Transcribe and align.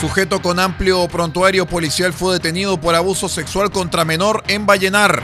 Sujeto 0.00 0.40
con 0.40 0.58
amplio 0.58 1.06
prontuario 1.08 1.66
policial 1.66 2.14
fue 2.14 2.32
detenido 2.32 2.80
por 2.80 2.94
abuso 2.94 3.28
sexual 3.28 3.70
contra 3.70 4.06
menor 4.06 4.42
en 4.48 4.64
Vallenar. 4.64 5.22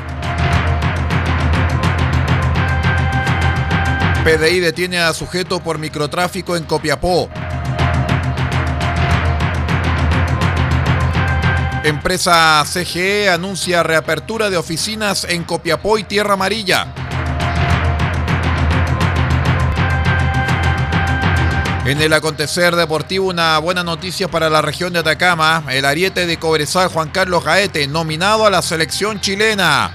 PDI 4.22 4.60
detiene 4.60 4.98
a 4.98 5.14
sujeto 5.14 5.60
por 5.60 5.78
microtráfico 5.78 6.56
en 6.56 6.64
Copiapó. 6.64 7.30
Empresa 11.82 12.62
CGE 12.70 13.30
anuncia 13.30 13.82
reapertura 13.82 14.50
de 14.50 14.58
oficinas 14.58 15.24
en 15.24 15.44
Copiapó 15.44 15.96
y 15.96 16.04
Tierra 16.04 16.34
Amarilla. 16.34 17.05
En 21.86 22.02
el 22.02 22.12
acontecer 22.14 22.74
deportivo, 22.74 23.28
una 23.28 23.58
buena 23.58 23.84
noticia 23.84 24.26
para 24.26 24.50
la 24.50 24.60
región 24.60 24.92
de 24.92 24.98
Atacama. 24.98 25.62
El 25.70 25.84
ariete 25.84 26.26
de 26.26 26.36
Cobresal, 26.36 26.88
Juan 26.88 27.10
Carlos 27.10 27.44
Gaete, 27.44 27.86
nominado 27.86 28.44
a 28.44 28.50
la 28.50 28.60
selección 28.60 29.20
chilena. 29.20 29.92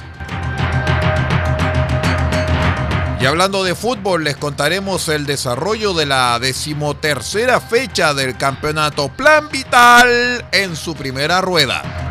Y 3.20 3.26
hablando 3.26 3.66
de 3.66 3.76
fútbol, 3.76 4.24
les 4.24 4.38
contaremos 4.38 5.10
el 5.10 5.26
desarrollo 5.26 5.94
de 5.94 6.06
la 6.06 6.40
decimotercera 6.40 7.60
fecha 7.60 8.14
del 8.14 8.38
campeonato 8.38 9.10
Plan 9.10 9.50
Vital 9.50 10.46
en 10.54 10.78
su 10.78 10.96
primera 10.96 11.42
rueda. 11.42 12.11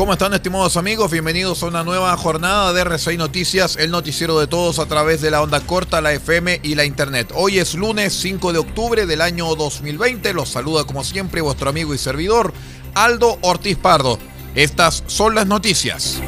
¿Cómo 0.00 0.14
están 0.14 0.32
estimados 0.32 0.78
amigos? 0.78 1.10
Bienvenidos 1.10 1.62
a 1.62 1.66
una 1.66 1.84
nueva 1.84 2.16
jornada 2.16 2.72
de 2.72 2.82
R6 2.86 3.18
Noticias, 3.18 3.76
el 3.76 3.90
noticiero 3.90 4.40
de 4.40 4.46
todos 4.46 4.78
a 4.78 4.86
través 4.86 5.20
de 5.20 5.30
la 5.30 5.42
onda 5.42 5.60
corta, 5.60 6.00
la 6.00 6.14
FM 6.14 6.60
y 6.62 6.74
la 6.74 6.86
internet. 6.86 7.30
Hoy 7.34 7.58
es 7.58 7.74
lunes 7.74 8.14
5 8.14 8.54
de 8.54 8.60
octubre 8.60 9.04
del 9.04 9.20
año 9.20 9.54
2020. 9.54 10.32
Los 10.32 10.48
saluda 10.48 10.84
como 10.84 11.04
siempre 11.04 11.42
vuestro 11.42 11.68
amigo 11.68 11.92
y 11.92 11.98
servidor 11.98 12.54
Aldo 12.94 13.36
Ortiz 13.42 13.76
Pardo. 13.76 14.18
Estas 14.54 15.04
son 15.06 15.34
las 15.34 15.46
noticias. 15.46 16.22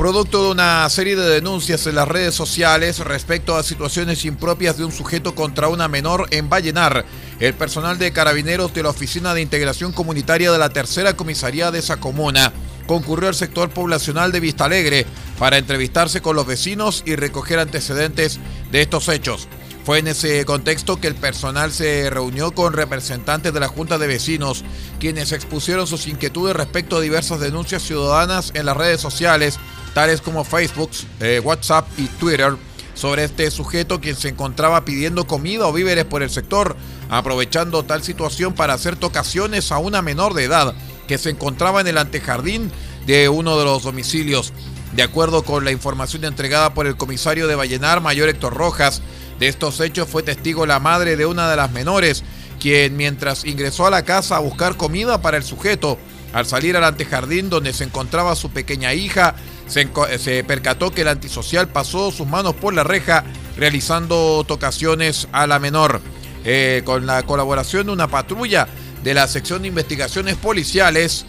Producto 0.00 0.44
de 0.44 0.52
una 0.52 0.88
serie 0.88 1.14
de 1.14 1.28
denuncias 1.28 1.86
en 1.86 1.94
las 1.94 2.08
redes 2.08 2.34
sociales 2.34 3.00
respecto 3.00 3.54
a 3.54 3.62
situaciones 3.62 4.24
impropias 4.24 4.78
de 4.78 4.86
un 4.86 4.92
sujeto 4.92 5.34
contra 5.34 5.68
una 5.68 5.88
menor 5.88 6.26
en 6.30 6.48
Vallenar, 6.48 7.04
el 7.38 7.52
personal 7.52 7.98
de 7.98 8.10
carabineros 8.10 8.72
de 8.72 8.82
la 8.82 8.88
Oficina 8.88 9.34
de 9.34 9.42
Integración 9.42 9.92
Comunitaria 9.92 10.50
de 10.52 10.58
la 10.58 10.70
Tercera 10.70 11.18
Comisaría 11.18 11.70
de 11.70 11.80
esa 11.80 11.98
comuna 11.98 12.50
concurrió 12.86 13.28
al 13.28 13.34
sector 13.34 13.68
poblacional 13.68 14.32
de 14.32 14.40
Vista 14.40 14.64
Alegre 14.64 15.04
para 15.38 15.58
entrevistarse 15.58 16.22
con 16.22 16.34
los 16.34 16.46
vecinos 16.46 17.02
y 17.04 17.16
recoger 17.16 17.58
antecedentes 17.58 18.40
de 18.72 18.80
estos 18.80 19.06
hechos. 19.10 19.48
Fue 19.84 19.98
en 19.98 20.08
ese 20.08 20.46
contexto 20.46 20.98
que 20.98 21.08
el 21.08 21.14
personal 21.14 21.72
se 21.72 22.08
reunió 22.08 22.52
con 22.52 22.72
representantes 22.72 23.52
de 23.52 23.60
la 23.60 23.68
Junta 23.68 23.98
de 23.98 24.06
Vecinos, 24.06 24.64
quienes 24.98 25.32
expusieron 25.32 25.86
sus 25.86 26.06
inquietudes 26.06 26.56
respecto 26.56 26.96
a 26.96 27.00
diversas 27.02 27.40
denuncias 27.40 27.82
ciudadanas 27.82 28.52
en 28.54 28.64
las 28.64 28.76
redes 28.76 29.00
sociales 29.00 29.58
tales 29.94 30.20
como 30.20 30.44
Facebook, 30.44 30.90
eh, 31.20 31.40
WhatsApp 31.42 31.86
y 31.98 32.06
Twitter, 32.06 32.56
sobre 32.94 33.24
este 33.24 33.50
sujeto 33.50 34.00
quien 34.00 34.16
se 34.16 34.28
encontraba 34.28 34.84
pidiendo 34.84 35.26
comida 35.26 35.66
o 35.66 35.72
víveres 35.72 36.04
por 36.04 36.22
el 36.22 36.30
sector, 36.30 36.76
aprovechando 37.08 37.82
tal 37.82 38.02
situación 38.02 38.54
para 38.54 38.74
hacer 38.74 38.96
tocaciones 38.96 39.72
a 39.72 39.78
una 39.78 40.02
menor 40.02 40.34
de 40.34 40.44
edad 40.44 40.74
que 41.08 41.18
se 41.18 41.30
encontraba 41.30 41.80
en 41.80 41.86
el 41.86 41.98
antejardín 41.98 42.70
de 43.06 43.28
uno 43.28 43.58
de 43.58 43.64
los 43.64 43.82
domicilios. 43.82 44.52
De 44.92 45.02
acuerdo 45.02 45.44
con 45.44 45.64
la 45.64 45.70
información 45.70 46.24
entregada 46.24 46.74
por 46.74 46.86
el 46.86 46.96
comisario 46.96 47.46
de 47.46 47.54
Vallenar, 47.54 48.00
mayor 48.00 48.28
Héctor 48.28 48.54
Rojas, 48.54 49.02
de 49.38 49.48
estos 49.48 49.80
hechos 49.80 50.08
fue 50.08 50.22
testigo 50.22 50.66
la 50.66 50.80
madre 50.80 51.16
de 51.16 51.26
una 51.26 51.48
de 51.48 51.56
las 51.56 51.72
menores, 51.72 52.22
quien 52.60 52.96
mientras 52.96 53.44
ingresó 53.44 53.86
a 53.86 53.90
la 53.90 54.04
casa 54.04 54.36
a 54.36 54.40
buscar 54.40 54.76
comida 54.76 55.22
para 55.22 55.36
el 55.36 55.44
sujeto, 55.44 55.96
al 56.32 56.44
salir 56.46 56.76
al 56.76 56.84
antejardín 56.84 57.48
donde 57.48 57.72
se 57.72 57.84
encontraba 57.84 58.36
su 58.36 58.50
pequeña 58.50 58.92
hija, 58.92 59.34
se, 59.70 60.44
percató 60.44 60.90
que 60.90 61.02
el 61.02 61.08
antisocial 61.08 61.68
pasó 61.68 62.10
sus 62.10 62.26
manos 62.26 62.54
por 62.54 62.74
la 62.74 62.84
reja 62.84 63.24
realizando 63.56 64.44
tocaciones 64.46 65.28
a 65.32 65.46
la 65.46 65.58
menor. 65.58 66.00
Eh, 66.44 66.82
con 66.86 67.04
la 67.04 67.22
colaboración 67.24 67.86
de 67.86 67.92
una 67.92 68.08
patrulla 68.08 68.66
de 69.04 69.12
la 69.14 69.28
sección 69.28 69.62
de 69.62 69.68
investigaciones 69.68 70.36
policiales, 70.36 71.26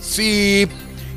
sí, 0.00 0.68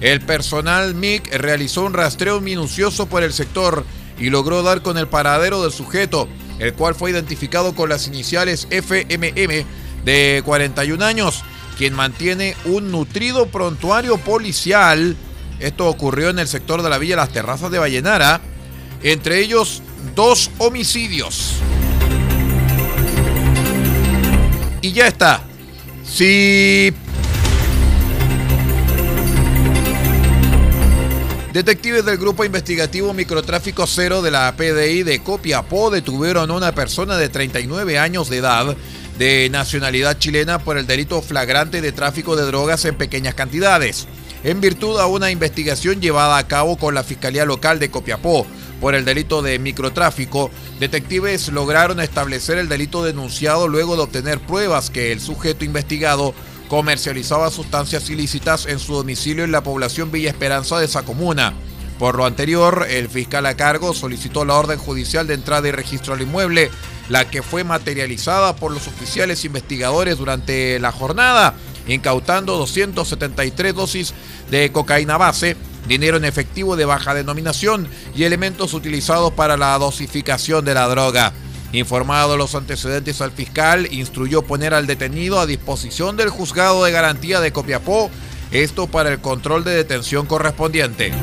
el 0.01 0.21
personal 0.21 0.95
MIC 0.95 1.35
realizó 1.35 1.83
un 1.83 1.93
rastreo 1.93 2.41
minucioso 2.41 3.05
por 3.05 3.23
el 3.23 3.31
sector 3.31 3.85
y 4.17 4.29
logró 4.29 4.63
dar 4.63 4.81
con 4.81 4.97
el 4.97 5.07
paradero 5.07 5.61
del 5.61 5.71
sujeto, 5.71 6.27
el 6.57 6.73
cual 6.73 6.95
fue 6.95 7.11
identificado 7.11 7.75
con 7.75 7.89
las 7.89 8.07
iniciales 8.07 8.67
FMM 8.71 9.65
de 10.05 10.41
41 10.43 11.05
años, 11.05 11.43
quien 11.77 11.93
mantiene 11.93 12.55
un 12.65 12.91
nutrido 12.91 13.47
prontuario 13.47 14.17
policial. 14.17 15.15
Esto 15.59 15.87
ocurrió 15.87 16.29
en 16.29 16.39
el 16.39 16.47
sector 16.47 16.81
de 16.81 16.89
la 16.89 16.97
Villa 16.97 17.15
Las 17.15 17.33
Terrazas 17.33 17.71
de 17.71 17.79
Vallenara, 17.79 18.41
entre 19.03 19.39
ellos 19.39 19.81
dos 20.15 20.51
homicidios. 20.57 21.55
Y 24.81 24.93
ya 24.93 25.07
está. 25.07 25.43
Si 26.05 26.93
Detectives 31.53 32.05
del 32.05 32.17
Grupo 32.17 32.45
Investigativo 32.45 33.11
Microtráfico 33.13 33.87
Cero 33.87 34.21
de 34.21 34.29
la 34.29 34.53
PDI 34.55 35.01
de 35.01 35.23
Copiapó 35.23 35.89
detuvieron 35.89 36.51
a 36.51 36.53
una 36.53 36.73
persona 36.73 37.17
de 37.17 37.27
39 37.27 37.97
años 37.97 38.29
de 38.29 38.37
edad 38.37 38.77
de 39.17 39.49
nacionalidad 39.51 40.17
chilena 40.19 40.59
por 40.59 40.77
el 40.77 40.87
delito 40.87 41.21
flagrante 41.21 41.81
de 41.81 41.91
tráfico 41.91 42.35
de 42.35 42.45
drogas 42.45 42.85
en 42.85 42.95
pequeñas 42.95 43.33
cantidades, 43.33 44.07
en 44.43 44.61
virtud 44.61 44.99
a 44.99 45.07
una 45.07 45.31
investigación 45.31 46.01
llevada 46.01 46.37
a 46.37 46.47
cabo 46.47 46.77
con 46.77 46.95
la 46.95 47.03
Fiscalía 47.03 47.45
Local 47.45 47.79
de 47.79 47.91
Copiapó 47.91 48.45
por 48.79 48.95
el 48.95 49.03
delito 49.03 49.41
de 49.41 49.59
microtráfico, 49.59 50.49
detectives 50.79 51.49
lograron 51.49 51.99
establecer 51.99 52.57
el 52.57 52.69
delito 52.69 53.03
denunciado 53.03 53.67
luego 53.67 53.95
de 53.95 54.03
obtener 54.03 54.39
pruebas 54.39 54.89
que 54.89 55.11
el 55.11 55.19
sujeto 55.19 55.65
investigado 55.65 56.33
comercializaba 56.69 57.51
sustancias 57.51 58.09
ilícitas 58.09 58.65
en 58.67 58.79
su 58.79 58.93
domicilio 58.93 59.43
en 59.43 59.51
la 59.51 59.63
población 59.63 60.11
Villa 60.11 60.29
Esperanza 60.29 60.79
de 60.79 60.85
esa 60.85 61.03
comuna. 61.03 61.53
Por 61.97 62.15
lo 62.15 62.25
anterior, 62.25 62.85
el 62.89 63.09
fiscal 63.09 63.45
a 63.45 63.57
cargo 63.57 63.93
solicitó 63.93 64.45
la 64.45 64.53
orden 64.53 64.79
judicial 64.79 65.27
de 65.27 65.33
entrada 65.33 65.67
y 65.67 65.71
registro 65.71 66.13
al 66.13 66.21
inmueble, 66.21 66.71
la 67.09 67.29
que 67.29 67.43
fue 67.43 67.65
materializada 67.65 68.55
por 68.55 68.71
los 68.71 68.87
oficiales 68.87 69.43
investigadores 69.43 70.17
durante 70.17 70.79
la 70.79 70.93
jornada, 70.93 71.55
incautando 71.89 72.57
273 72.57 73.75
dosis 73.75 74.13
de 74.49 74.71
cocaína 74.71 75.17
base, 75.17 75.57
dinero 75.87 76.17
en 76.17 76.25
efectivo 76.25 76.75
de 76.75 76.85
baja 76.85 77.13
denominación 77.13 77.87
y 78.15 78.23
elementos 78.23 78.73
utilizados 78.73 79.33
para 79.33 79.57
la 79.57 79.77
dosificación 79.77 80.63
de 80.65 80.73
la 80.73 80.87
droga. 80.87 81.33
Informado 81.71 82.37
los 82.37 82.55
antecedentes 82.55 83.21
al 83.21 83.31
fiscal, 83.31 83.87
instruyó 83.91 84.41
poner 84.41 84.73
al 84.73 84.87
detenido 84.87 85.39
a 85.39 85.45
disposición 85.45 86.17
del 86.17 86.29
juzgado 86.29 86.83
de 86.83 86.91
garantía 86.91 87.39
de 87.39 87.51
Copiapó, 87.51 88.09
esto 88.51 88.87
para 88.87 89.11
el 89.11 89.19
control 89.19 89.63
de 89.63 89.75
detención 89.75 90.25
correspondiente. 90.25 91.13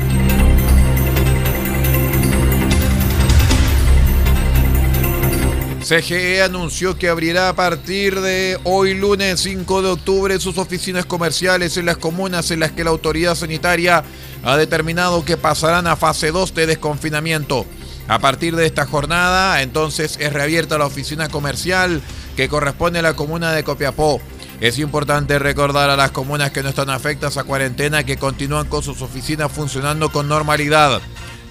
CGE 5.87 6.41
anunció 6.41 6.97
que 6.97 7.07
abrirá 7.07 7.47
a 7.47 7.55
partir 7.55 8.19
de 8.19 8.59
hoy 8.65 8.93
lunes 8.93 9.39
5 9.39 9.81
de 9.81 9.87
octubre 9.91 10.37
sus 10.37 10.57
oficinas 10.57 11.05
comerciales 11.05 11.77
en 11.77 11.85
las 11.85 11.95
comunas 11.95 12.51
en 12.51 12.59
las 12.59 12.73
que 12.73 12.83
la 12.83 12.89
autoridad 12.89 13.35
sanitaria 13.35 14.03
ha 14.43 14.57
determinado 14.57 15.23
que 15.23 15.37
pasarán 15.37 15.87
a 15.87 15.95
fase 15.95 16.31
2 16.31 16.53
de 16.55 16.65
desconfinamiento. 16.65 17.65
A 18.09 18.19
partir 18.19 18.57
de 18.57 18.65
esta 18.65 18.85
jornada, 18.85 19.61
entonces 19.61 20.17
es 20.19 20.33
reabierta 20.33 20.77
la 20.77 20.87
oficina 20.87 21.29
comercial 21.29 22.01
que 22.35 22.49
corresponde 22.49 22.99
a 22.99 23.03
la 23.03 23.15
comuna 23.15 23.53
de 23.53 23.63
Copiapó. 23.63 24.19
Es 24.59 24.79
importante 24.79 25.39
recordar 25.39 25.89
a 25.89 25.95
las 25.95 26.11
comunas 26.11 26.51
que 26.51 26.63
no 26.63 26.69
están 26.69 26.89
afectas 26.89 27.37
a 27.37 27.45
cuarentena 27.45 28.03
que 28.03 28.17
continúan 28.17 28.67
con 28.67 28.83
sus 28.83 29.01
oficinas 29.01 29.53
funcionando 29.53 30.11
con 30.11 30.27
normalidad. 30.27 31.01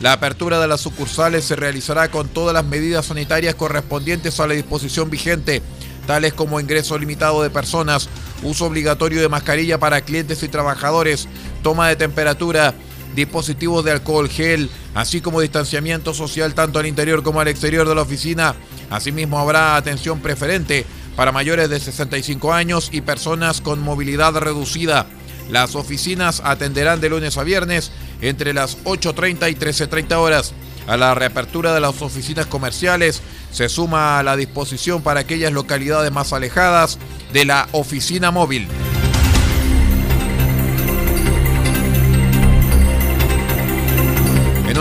La 0.01 0.13
apertura 0.13 0.61
de 0.61 0.69
las 0.69 0.83
sucursales 0.83 1.45
se 1.45 1.57
realizará 1.57 2.11
con 2.11 2.29
todas 2.29 2.53
las 2.53 2.65
medidas 2.65 3.07
sanitarias 3.07 3.55
correspondientes 3.55 4.39
a 4.39 4.47
la 4.47 4.53
disposición 4.53 5.09
vigente, 5.09 5.63
tales 6.07 6.35
como 6.35 6.61
ingreso 6.61 6.99
limitado 6.99 7.43
de 7.43 7.49
personas, 7.49 8.11
uso 8.43 8.67
obligatorio 8.67 9.23
de 9.23 9.31
mascarilla 9.31 9.79
para 9.79 10.03
clientes 10.03 10.43
y 10.43 10.49
trabajadores, 10.49 11.29
toma 11.63 11.89
de 11.89 11.97
temperatura, 11.97 12.75
dispositivos 13.15 13.87
de 13.87 13.93
alcohol 13.93 14.29
gel, 14.29 14.69
así 14.95 15.23
como 15.23 15.41
distanciamiento 15.41 16.13
social 16.13 16.55
tanto 16.55 16.79
al 16.79 16.87
interior 16.87 17.23
como 17.23 17.41
al 17.41 17.49
exterior 17.49 17.89
de 17.89 17.95
la 17.95 18.03
oficina. 18.03 18.55
Asimismo 18.91 19.39
habrá 19.39 19.77
atención 19.77 20.21
preferente 20.21 20.85
para 21.17 21.33
mayores 21.33 21.71
de 21.71 21.81
65 21.81 22.53
años 22.53 22.91
y 22.93 23.01
personas 23.01 23.63
con 23.63 23.81
movilidad 23.81 24.35
reducida. 24.35 25.07
Las 25.51 25.75
oficinas 25.75 26.43
atenderán 26.45 27.01
de 27.01 27.09
lunes 27.09 27.37
a 27.39 27.45
viernes 27.45 27.93
entre 28.21 28.53
las 28.53 28.79
8.30 28.85 29.51
y 29.51 29.55
13.30 29.55 30.15
horas. 30.17 30.53
A 30.87 30.97
la 30.97 31.15
reapertura 31.15 31.75
de 31.75 31.81
las 31.81 32.01
oficinas 32.03 32.47
comerciales 32.47 33.23
se 33.51 33.69
suma 33.69 34.23
la 34.23 34.37
disposición 34.37 35.03
para 35.03 35.21
aquellas 35.21 35.53
localidades 35.53 36.13
más 36.13 36.33
alejadas 36.33 36.99
de 37.33 37.45
la 37.45 37.69
oficina 37.73 38.31
móvil. 38.31 38.69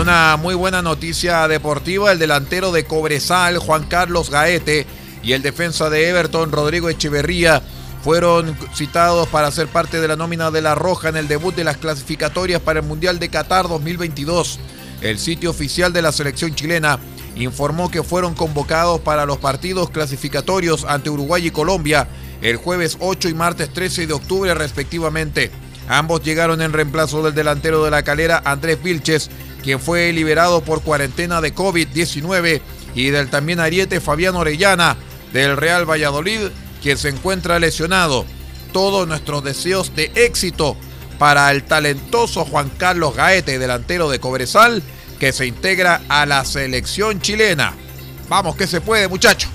una 0.06 0.36
muy 0.36 0.54
buena 0.54 0.82
noticia 0.82 1.48
deportiva, 1.48 2.12
el 2.12 2.18
delantero 2.18 2.70
de 2.70 2.84
Cobresal, 2.84 3.58
Juan 3.58 3.86
Carlos 3.86 4.30
Gaete, 4.30 4.86
y 5.22 5.32
el 5.32 5.42
defensa 5.42 5.90
de 5.90 6.08
Everton, 6.08 6.52
Rodrigo 6.52 6.88
Echeverría, 6.88 7.62
fueron 8.06 8.56
citados 8.72 9.26
para 9.30 9.50
ser 9.50 9.66
parte 9.66 10.00
de 10.00 10.06
la 10.06 10.14
nómina 10.14 10.52
de 10.52 10.62
La 10.62 10.76
Roja 10.76 11.08
en 11.08 11.16
el 11.16 11.26
debut 11.26 11.52
de 11.56 11.64
las 11.64 11.76
clasificatorias 11.76 12.62
para 12.62 12.78
el 12.78 12.86
Mundial 12.86 13.18
de 13.18 13.30
Qatar 13.30 13.66
2022. 13.66 14.60
El 15.00 15.18
sitio 15.18 15.50
oficial 15.50 15.92
de 15.92 16.02
la 16.02 16.12
selección 16.12 16.54
chilena 16.54 17.00
informó 17.34 17.90
que 17.90 18.04
fueron 18.04 18.34
convocados 18.34 19.00
para 19.00 19.26
los 19.26 19.38
partidos 19.38 19.90
clasificatorios 19.90 20.84
ante 20.84 21.10
Uruguay 21.10 21.48
y 21.48 21.50
Colombia 21.50 22.06
el 22.42 22.58
jueves 22.58 22.96
8 23.00 23.28
y 23.28 23.34
martes 23.34 23.72
13 23.72 24.06
de 24.06 24.12
octubre 24.12 24.54
respectivamente. 24.54 25.50
Ambos 25.88 26.22
llegaron 26.22 26.62
en 26.62 26.72
reemplazo 26.72 27.24
del 27.24 27.34
delantero 27.34 27.82
de 27.82 27.90
la 27.90 28.04
calera 28.04 28.40
Andrés 28.44 28.80
Vilches, 28.80 29.30
quien 29.64 29.80
fue 29.80 30.12
liberado 30.12 30.60
por 30.60 30.82
cuarentena 30.82 31.40
de 31.40 31.52
COVID-19, 31.52 32.60
y 32.94 33.10
del 33.10 33.30
también 33.30 33.58
ariete 33.58 34.00
Fabián 34.00 34.36
Orellana, 34.36 34.96
del 35.32 35.56
Real 35.56 35.90
Valladolid, 35.90 36.50
quien 36.86 36.98
se 36.98 37.08
encuentra 37.08 37.58
lesionado. 37.58 38.24
Todos 38.72 39.08
nuestros 39.08 39.42
deseos 39.42 39.96
de 39.96 40.12
éxito 40.14 40.76
para 41.18 41.50
el 41.50 41.64
talentoso 41.64 42.44
Juan 42.44 42.70
Carlos 42.78 43.16
Gaete, 43.16 43.58
delantero 43.58 44.08
de 44.08 44.20
Cobresal, 44.20 44.84
que 45.18 45.32
se 45.32 45.46
integra 45.46 46.02
a 46.08 46.26
la 46.26 46.44
selección 46.44 47.20
chilena. 47.20 47.74
Vamos 48.28 48.54
que 48.54 48.68
se 48.68 48.80
puede, 48.80 49.08
muchacho. 49.08 49.48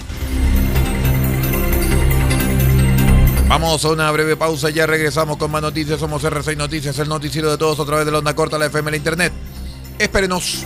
Vamos 3.48 3.86
a 3.86 3.88
una 3.88 4.12
breve 4.12 4.36
pausa, 4.36 4.70
ya 4.70 4.86
regresamos 4.86 5.38
con 5.38 5.52
más 5.52 5.62
noticias. 5.62 6.02
Somos 6.02 6.22
R6 6.26 6.58
Noticias, 6.58 7.00
el 7.00 7.08
noticiero 7.08 7.50
de 7.50 7.58
todos 7.58 7.80
a 7.80 7.86
través 7.86 8.06
de 8.06 8.12
la 8.12 8.18
onda 8.18 8.36
corta, 8.36 8.58
la 8.58 8.66
FM, 8.66 8.92
la 8.92 8.98
internet. 8.98 9.32
Espérenos. 9.98 10.66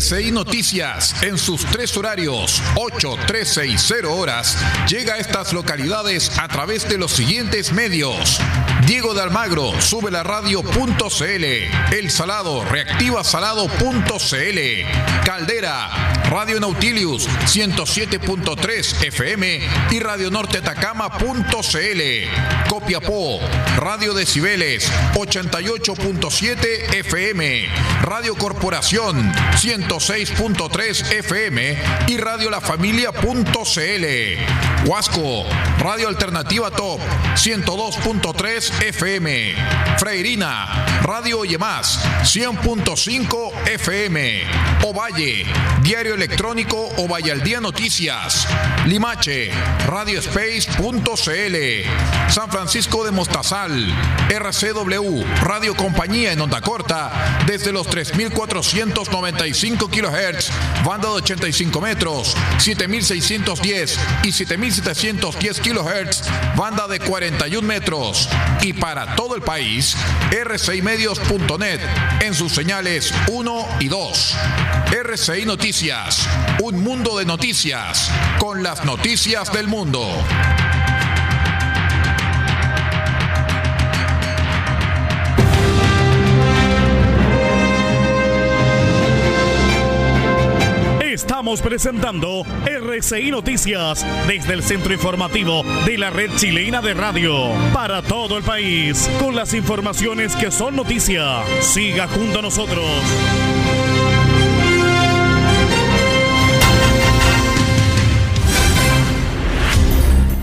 RCI 0.00 0.32
Noticias, 0.32 1.14
en 1.22 1.36
sus 1.36 1.66
tres 1.66 1.94
horarios, 1.94 2.62
8, 2.74 3.18
13 3.26 3.66
y 3.66 3.76
0 3.76 4.16
horas, 4.16 4.56
llega 4.88 5.16
a 5.16 5.18
estas 5.18 5.52
localidades 5.52 6.38
a 6.38 6.48
través 6.48 6.88
de 6.88 6.96
los 6.96 7.12
siguientes 7.12 7.70
medios. 7.72 8.40
Diego 8.86 9.12
de 9.12 9.20
Almagro, 9.20 9.78
sube 9.82 10.10
la 10.10 10.22
radio.cl. 10.22 11.44
El 11.92 12.10
Salado, 12.10 12.64
reactiva 12.64 13.22
salado.cl. 13.22 14.58
Caldera, 15.26 15.90
Radio 16.30 16.60
Nautilius, 16.60 17.28
107.3 17.28 19.04
FM 19.04 19.60
y 19.90 19.98
Radio 19.98 20.30
Norte 20.30 20.58
Atacama.cl. 20.58 22.00
Copiapó, 22.68 23.40
Radio 23.78 24.14
Decibeles, 24.14 24.88
88.7 25.14 26.94
FM. 26.94 27.66
Radio 28.02 28.36
Corporación, 28.36 29.32
106.3 29.32 31.12
FM 31.18 31.78
y 32.06 32.16
Radio 32.16 32.48
La 32.48 32.60
Familia.cl. 32.60 34.06
Huasco, 34.88 35.44
Radio 35.80 36.06
Alternativa 36.06 36.70
Top, 36.70 37.00
102.3 37.34 38.82
FM. 38.84 39.54
Freirina, 39.98 41.02
Radio 41.02 41.40
Más, 41.58 42.00
100.5 42.22 43.66
FM. 43.66 44.42
Ovalle, 44.84 45.44
Diario 45.82 46.19
Electrónico 46.20 46.90
al 47.30 47.42
Día 47.42 47.60
Noticias. 47.60 48.48
Limache, 48.86 49.50
Radiospace.cl. 49.86 52.30
San 52.30 52.50
Francisco 52.50 53.04
de 53.04 53.10
Mostazal, 53.10 53.86
RCW, 54.30 55.22
Radio 55.42 55.74
Compañía 55.74 56.32
en 56.32 56.40
onda 56.40 56.60
corta, 56.60 57.42
desde 57.46 57.72
los 57.72 57.88
3.495 57.88 59.90
kHz, 59.90 60.50
banda 60.84 61.08
de 61.08 61.14
85 61.14 61.80
metros, 61.80 62.36
7.610 62.58 63.96
y 64.24 64.28
7.710 64.28 65.60
kHz, 65.60 66.22
banda 66.56 66.86
de 66.86 67.00
41 67.00 67.66
metros. 67.66 68.28
Y 68.62 68.72
para 68.72 69.16
todo 69.16 69.34
el 69.34 69.42
país, 69.42 69.96
rcimedios.net 70.30 71.80
en 72.20 72.34
sus 72.34 72.52
señales 72.52 73.12
1 73.28 73.66
y 73.80 73.88
2. 73.88 74.36
RCI 74.92 75.44
Noticias, 75.44 76.09
un 76.62 76.82
mundo 76.82 77.18
de 77.18 77.24
noticias, 77.24 78.10
con 78.38 78.62
las 78.62 78.84
noticias 78.84 79.52
del 79.52 79.68
mundo. 79.68 80.06
Estamos 91.00 91.60
presentando 91.60 92.44
RCI 92.66 93.30
Noticias 93.30 94.04
desde 94.26 94.54
el 94.54 94.62
centro 94.62 94.92
informativo 94.92 95.62
de 95.86 95.98
la 95.98 96.10
red 96.10 96.30
chilena 96.36 96.80
de 96.80 96.94
radio 96.94 97.52
para 97.72 98.02
todo 98.02 98.36
el 98.36 98.42
país 98.42 99.08
con 99.20 99.36
las 99.36 99.54
informaciones 99.54 100.34
que 100.34 100.50
son 100.50 100.76
noticia. 100.76 101.42
Siga 101.60 102.08
junto 102.08 102.40
a 102.40 102.42
nosotros. 102.42 102.84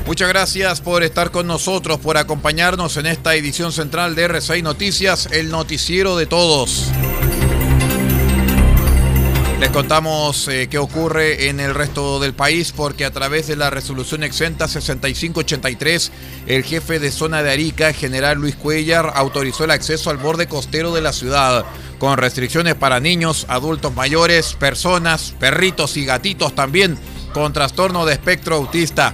Muchas 0.07 0.29
gracias 0.29 0.79
por 0.79 1.03
estar 1.03 1.31
con 1.31 1.47
nosotros, 1.47 1.99
por 1.99 2.15
acompañarnos 2.15 2.95
en 2.95 3.07
esta 3.07 3.35
edición 3.35 3.73
central 3.73 4.15
de 4.15 4.23
RCI 4.23 4.61
Noticias, 4.61 5.27
el 5.33 5.49
noticiero 5.51 6.15
de 6.15 6.25
todos. 6.25 6.85
Les 9.59 9.69
contamos 9.69 10.47
eh, 10.47 10.69
qué 10.71 10.77
ocurre 10.77 11.49
en 11.49 11.59
el 11.59 11.75
resto 11.75 12.21
del 12.21 12.33
país 12.33 12.71
porque 12.71 13.03
a 13.03 13.11
través 13.11 13.47
de 13.47 13.57
la 13.57 13.69
resolución 13.69 14.23
exenta 14.23 14.69
6583, 14.69 16.11
el 16.45 16.63
jefe 16.63 16.99
de 16.99 17.11
zona 17.11 17.43
de 17.43 17.51
Arica, 17.51 17.91
general 17.91 18.37
Luis 18.37 18.55
Cuellar, 18.55 19.11
autorizó 19.13 19.65
el 19.65 19.71
acceso 19.71 20.09
al 20.09 20.17
borde 20.17 20.47
costero 20.47 20.93
de 20.93 21.01
la 21.01 21.11
ciudad 21.11 21.65
con 21.99 22.17
restricciones 22.17 22.75
para 22.75 23.01
niños, 23.01 23.45
adultos 23.49 23.93
mayores, 23.93 24.53
personas, 24.53 25.35
perritos 25.37 25.97
y 25.97 26.05
gatitos 26.05 26.55
también 26.55 26.97
con 27.33 27.51
trastorno 27.51 28.05
de 28.05 28.13
espectro 28.13 28.55
autista. 28.55 29.13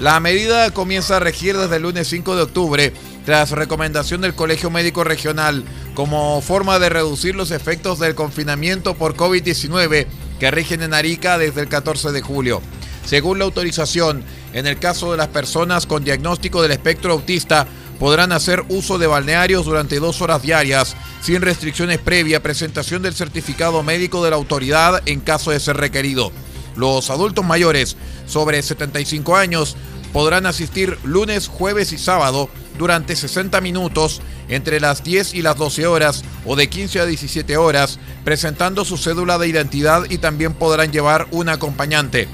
La 0.00 0.18
medida 0.18 0.72
comienza 0.72 1.16
a 1.16 1.20
regir 1.20 1.56
desde 1.56 1.76
el 1.76 1.82
lunes 1.82 2.08
5 2.08 2.34
de 2.34 2.42
octubre 2.42 2.92
tras 3.24 3.52
recomendación 3.52 4.20
del 4.20 4.34
Colegio 4.34 4.68
Médico 4.68 5.04
Regional 5.04 5.64
como 5.94 6.40
forma 6.40 6.80
de 6.80 6.88
reducir 6.88 7.36
los 7.36 7.52
efectos 7.52 8.00
del 8.00 8.16
confinamiento 8.16 8.94
por 8.94 9.16
COVID-19 9.16 10.06
que 10.40 10.50
rigen 10.50 10.82
en 10.82 10.94
Arica 10.94 11.38
desde 11.38 11.60
el 11.60 11.68
14 11.68 12.10
de 12.10 12.22
julio. 12.22 12.60
Según 13.06 13.38
la 13.38 13.44
autorización, 13.44 14.24
en 14.52 14.66
el 14.66 14.78
caso 14.78 15.12
de 15.12 15.16
las 15.16 15.28
personas 15.28 15.86
con 15.86 16.04
diagnóstico 16.04 16.60
del 16.60 16.72
espectro 16.72 17.12
autista, 17.12 17.66
podrán 18.00 18.32
hacer 18.32 18.64
uso 18.70 18.98
de 18.98 19.06
balnearios 19.06 19.64
durante 19.64 20.00
dos 20.00 20.20
horas 20.20 20.42
diarias, 20.42 20.96
sin 21.22 21.40
restricciones 21.40 21.98
previa 21.98 22.42
presentación 22.42 23.02
del 23.02 23.14
certificado 23.14 23.82
médico 23.84 24.24
de 24.24 24.30
la 24.30 24.36
autoridad 24.36 25.02
en 25.06 25.20
caso 25.20 25.52
de 25.52 25.60
ser 25.60 25.76
requerido. 25.76 26.32
Los 26.76 27.10
adultos 27.10 27.44
mayores 27.44 27.96
sobre 28.26 28.62
75 28.62 29.36
años 29.36 29.76
podrán 30.12 30.46
asistir 30.46 30.98
lunes, 31.02 31.48
jueves 31.48 31.92
y 31.92 31.98
sábado 31.98 32.48
durante 32.78 33.16
60 33.16 33.60
minutos 33.60 34.20
entre 34.48 34.80
las 34.80 35.02
10 35.02 35.34
y 35.34 35.42
las 35.42 35.56
12 35.56 35.86
horas 35.86 36.24
o 36.44 36.56
de 36.56 36.68
15 36.68 37.00
a 37.00 37.06
17 37.06 37.56
horas 37.56 37.98
presentando 38.24 38.84
su 38.84 38.96
cédula 38.96 39.38
de 39.38 39.48
identidad 39.48 40.04
y 40.08 40.18
también 40.18 40.54
podrán 40.54 40.92
llevar 40.92 41.26
un 41.30 41.48
acompañante. 41.48 42.28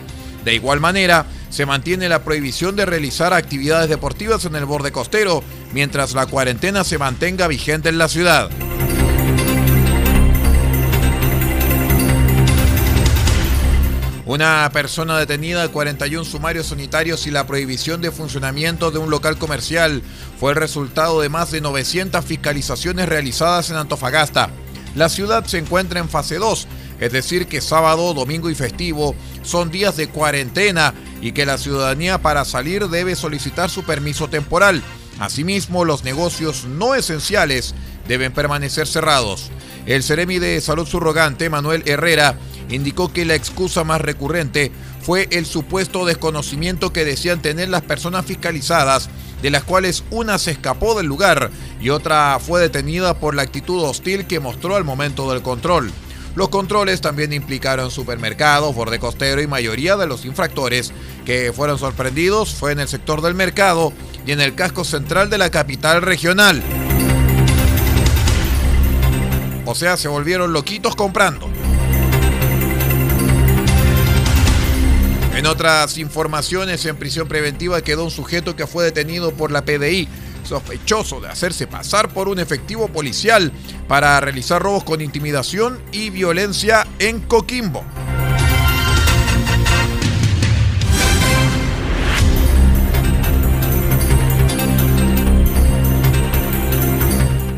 De 0.44 0.54
igual 0.54 0.80
manera, 0.80 1.26
se 1.50 1.66
mantiene 1.66 2.08
la 2.08 2.22
prohibición 2.22 2.76
de 2.76 2.86
realizar 2.86 3.32
actividades 3.32 3.88
deportivas 3.88 4.44
en 4.44 4.56
el 4.56 4.64
borde 4.64 4.92
costero 4.92 5.42
mientras 5.72 6.14
la 6.14 6.26
cuarentena 6.26 6.84
se 6.84 6.98
mantenga 6.98 7.48
vigente 7.48 7.88
en 7.88 7.98
la 7.98 8.08
ciudad. 8.08 8.50
Una 14.30 14.70
persona 14.72 15.18
detenida, 15.18 15.66
41 15.72 16.24
sumarios 16.24 16.70
unitarios 16.70 17.26
y 17.26 17.32
la 17.32 17.48
prohibición 17.48 18.00
de 18.00 18.12
funcionamiento 18.12 18.92
de 18.92 18.98
un 18.98 19.10
local 19.10 19.38
comercial 19.38 20.04
fue 20.38 20.52
el 20.52 20.56
resultado 20.56 21.20
de 21.20 21.28
más 21.28 21.50
de 21.50 21.60
900 21.60 22.24
fiscalizaciones 22.24 23.08
realizadas 23.08 23.70
en 23.70 23.76
Antofagasta. 23.76 24.50
La 24.94 25.08
ciudad 25.08 25.46
se 25.46 25.58
encuentra 25.58 25.98
en 25.98 26.08
fase 26.08 26.36
2, 26.36 26.68
es 27.00 27.10
decir, 27.10 27.48
que 27.48 27.60
sábado, 27.60 28.14
domingo 28.14 28.48
y 28.48 28.54
festivo 28.54 29.16
son 29.42 29.72
días 29.72 29.96
de 29.96 30.08
cuarentena 30.08 30.94
y 31.20 31.32
que 31.32 31.44
la 31.44 31.58
ciudadanía 31.58 32.18
para 32.18 32.44
salir 32.44 32.86
debe 32.86 33.16
solicitar 33.16 33.68
su 33.68 33.82
permiso 33.82 34.28
temporal. 34.28 34.80
Asimismo, 35.18 35.84
los 35.84 36.04
negocios 36.04 36.66
no 36.66 36.94
esenciales 36.94 37.74
deben 38.06 38.32
permanecer 38.32 38.86
cerrados. 38.86 39.50
El 39.86 40.04
Ceremi 40.04 40.38
de 40.38 40.60
Salud 40.60 40.86
Surrogante, 40.86 41.50
Manuel 41.50 41.82
Herrera, 41.86 42.36
indicó 42.70 43.12
que 43.12 43.24
la 43.24 43.34
excusa 43.34 43.84
más 43.84 44.00
recurrente 44.00 44.72
fue 45.02 45.28
el 45.30 45.46
supuesto 45.46 46.04
desconocimiento 46.04 46.92
que 46.92 47.04
decían 47.04 47.42
tener 47.42 47.68
las 47.68 47.82
personas 47.82 48.24
fiscalizadas, 48.24 49.08
de 49.42 49.50
las 49.50 49.64
cuales 49.64 50.04
una 50.10 50.38
se 50.38 50.50
escapó 50.50 50.94
del 50.94 51.06
lugar 51.06 51.50
y 51.80 51.90
otra 51.90 52.38
fue 52.38 52.60
detenida 52.60 53.14
por 53.14 53.34
la 53.34 53.42
actitud 53.42 53.82
hostil 53.82 54.26
que 54.26 54.40
mostró 54.40 54.76
al 54.76 54.84
momento 54.84 55.30
del 55.32 55.42
control. 55.42 55.90
Los 56.36 56.48
controles 56.48 57.00
también 57.00 57.32
implicaron 57.32 57.90
supermercados, 57.90 58.74
borde 58.74 59.00
costero 59.00 59.42
y 59.42 59.48
mayoría 59.48 59.96
de 59.96 60.06
los 60.06 60.24
infractores 60.24 60.92
que 61.24 61.52
fueron 61.52 61.78
sorprendidos 61.78 62.54
fue 62.54 62.72
en 62.72 62.80
el 62.80 62.88
sector 62.88 63.20
del 63.20 63.34
mercado 63.34 63.92
y 64.26 64.32
en 64.32 64.40
el 64.40 64.54
casco 64.54 64.84
central 64.84 65.28
de 65.28 65.38
la 65.38 65.50
capital 65.50 66.02
regional. 66.02 66.62
O 69.66 69.74
sea, 69.74 69.96
se 69.96 70.08
volvieron 70.08 70.52
loquitos 70.52 70.94
comprando. 70.94 71.48
En 75.40 75.46
otras 75.46 75.96
informaciones, 75.96 76.84
en 76.84 76.98
prisión 76.98 77.26
preventiva 77.26 77.80
quedó 77.80 78.04
un 78.04 78.10
sujeto 78.10 78.54
que 78.56 78.66
fue 78.66 78.84
detenido 78.84 79.32
por 79.32 79.50
la 79.50 79.64
PDI, 79.64 80.06
sospechoso 80.44 81.18
de 81.18 81.28
hacerse 81.28 81.66
pasar 81.66 82.12
por 82.12 82.28
un 82.28 82.38
efectivo 82.38 82.88
policial 82.88 83.50
para 83.88 84.20
realizar 84.20 84.60
robos 84.60 84.84
con 84.84 85.00
intimidación 85.00 85.80
y 85.92 86.10
violencia 86.10 86.86
en 86.98 87.20
Coquimbo. 87.20 87.82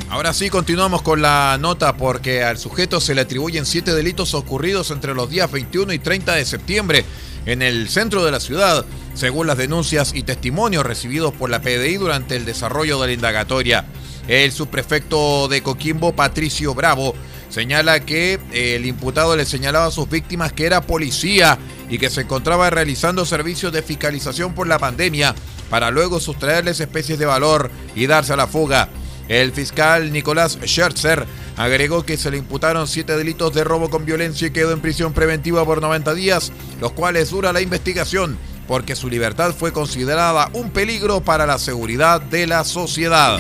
Ahora 0.08 0.32
sí, 0.32 0.50
continuamos 0.50 1.02
con 1.02 1.20
la 1.20 1.58
nota 1.58 1.96
porque 1.96 2.44
al 2.44 2.58
sujeto 2.58 3.00
se 3.00 3.16
le 3.16 3.22
atribuyen 3.22 3.66
siete 3.66 3.92
delitos 3.92 4.34
ocurridos 4.34 4.92
entre 4.92 5.14
los 5.14 5.28
días 5.28 5.50
21 5.50 5.92
y 5.94 5.98
30 5.98 6.36
de 6.36 6.44
septiembre 6.44 7.04
en 7.46 7.62
el 7.62 7.88
centro 7.88 8.24
de 8.24 8.30
la 8.30 8.40
ciudad, 8.40 8.84
según 9.14 9.46
las 9.46 9.58
denuncias 9.58 10.12
y 10.14 10.22
testimonios 10.22 10.86
recibidos 10.86 11.32
por 11.32 11.50
la 11.50 11.60
PDI 11.60 11.96
durante 11.96 12.36
el 12.36 12.44
desarrollo 12.44 13.00
de 13.00 13.08
la 13.08 13.12
indagatoria. 13.12 13.84
El 14.28 14.52
subprefecto 14.52 15.48
de 15.48 15.62
Coquimbo, 15.62 16.14
Patricio 16.14 16.74
Bravo, 16.74 17.14
señala 17.48 18.00
que 18.00 18.40
eh, 18.52 18.76
el 18.76 18.86
imputado 18.86 19.36
le 19.36 19.44
señalaba 19.44 19.86
a 19.86 19.90
sus 19.90 20.08
víctimas 20.08 20.52
que 20.52 20.64
era 20.64 20.80
policía 20.82 21.58
y 21.90 21.98
que 21.98 22.08
se 22.08 22.22
encontraba 22.22 22.70
realizando 22.70 23.26
servicios 23.26 23.72
de 23.72 23.82
fiscalización 23.82 24.54
por 24.54 24.66
la 24.66 24.78
pandemia 24.78 25.34
para 25.68 25.90
luego 25.90 26.20
sustraerles 26.20 26.80
especies 26.80 27.18
de 27.18 27.26
valor 27.26 27.70
y 27.94 28.06
darse 28.06 28.32
a 28.32 28.36
la 28.36 28.46
fuga. 28.46 28.88
El 29.28 29.52
fiscal 29.52 30.12
Nicolás 30.12 30.58
Scherzer 30.64 31.26
agregó 31.56 32.04
que 32.04 32.16
se 32.16 32.30
le 32.30 32.38
imputaron 32.38 32.86
siete 32.86 33.16
delitos 33.16 33.52
de 33.54 33.64
robo 33.64 33.90
con 33.90 34.04
violencia 34.04 34.48
y 34.48 34.52
quedó 34.52 34.72
en 34.72 34.80
prisión 34.80 35.12
preventiva 35.12 35.64
por 35.64 35.80
90 35.80 36.14
días, 36.14 36.52
los 36.80 36.92
cuales 36.92 37.30
dura 37.30 37.52
la 37.52 37.60
investigación 37.60 38.38
porque 38.66 38.96
su 38.96 39.08
libertad 39.08 39.54
fue 39.54 39.72
considerada 39.72 40.48
un 40.52 40.70
peligro 40.70 41.20
para 41.20 41.46
la 41.46 41.58
seguridad 41.58 42.20
de 42.20 42.46
la 42.46 42.64
sociedad. 42.64 43.38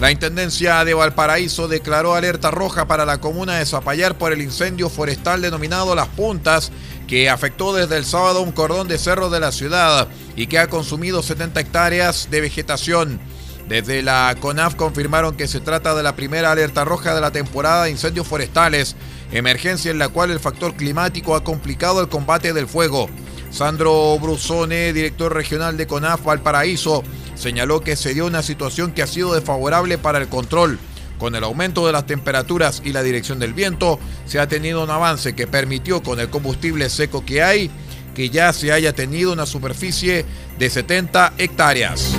La 0.00 0.10
Intendencia 0.10 0.84
de 0.84 0.94
Valparaíso 0.94 1.68
declaró 1.68 2.16
alerta 2.16 2.50
roja 2.50 2.88
para 2.88 3.04
la 3.04 3.20
comuna 3.20 3.58
de 3.58 3.66
Zapallar 3.66 4.18
por 4.18 4.32
el 4.32 4.42
incendio 4.42 4.90
forestal 4.90 5.40
denominado 5.42 5.94
Las 5.94 6.08
Puntas, 6.08 6.72
que 7.12 7.28
afectó 7.28 7.74
desde 7.74 7.98
el 7.98 8.06
sábado 8.06 8.40
un 8.40 8.52
cordón 8.52 8.88
de 8.88 8.96
cerro 8.96 9.28
de 9.28 9.38
la 9.38 9.52
ciudad 9.52 10.08
y 10.34 10.46
que 10.46 10.58
ha 10.58 10.68
consumido 10.68 11.22
70 11.22 11.60
hectáreas 11.60 12.30
de 12.30 12.40
vegetación. 12.40 13.20
Desde 13.68 14.00
la 14.00 14.34
CONAF 14.40 14.76
confirmaron 14.76 15.36
que 15.36 15.46
se 15.46 15.60
trata 15.60 15.94
de 15.94 16.02
la 16.02 16.16
primera 16.16 16.50
alerta 16.50 16.86
roja 16.86 17.14
de 17.14 17.20
la 17.20 17.30
temporada 17.30 17.84
de 17.84 17.90
incendios 17.90 18.26
forestales, 18.26 18.96
emergencia 19.30 19.90
en 19.90 19.98
la 19.98 20.08
cual 20.08 20.30
el 20.30 20.40
factor 20.40 20.74
climático 20.74 21.36
ha 21.36 21.44
complicado 21.44 22.00
el 22.00 22.08
combate 22.08 22.54
del 22.54 22.66
fuego. 22.66 23.10
Sandro 23.50 24.18
Brusone, 24.18 24.94
director 24.94 25.34
regional 25.34 25.76
de 25.76 25.86
CONAF 25.86 26.24
Valparaíso, 26.24 27.04
señaló 27.34 27.82
que 27.82 27.94
se 27.94 28.14
dio 28.14 28.24
una 28.24 28.42
situación 28.42 28.92
que 28.92 29.02
ha 29.02 29.06
sido 29.06 29.34
desfavorable 29.34 29.98
para 29.98 30.16
el 30.16 30.28
control. 30.28 30.78
Con 31.22 31.36
el 31.36 31.44
aumento 31.44 31.86
de 31.86 31.92
las 31.92 32.04
temperaturas 32.04 32.82
y 32.84 32.92
la 32.92 33.00
dirección 33.00 33.38
del 33.38 33.54
viento, 33.54 34.00
se 34.26 34.40
ha 34.40 34.48
tenido 34.48 34.82
un 34.82 34.90
avance 34.90 35.36
que 35.36 35.46
permitió 35.46 36.02
con 36.02 36.18
el 36.18 36.28
combustible 36.30 36.90
seco 36.90 37.24
que 37.24 37.44
hay, 37.44 37.70
que 38.12 38.28
ya 38.28 38.52
se 38.52 38.72
haya 38.72 38.92
tenido 38.92 39.32
una 39.32 39.46
superficie 39.46 40.26
de 40.58 40.68
70 40.68 41.34
hectáreas. 41.38 42.18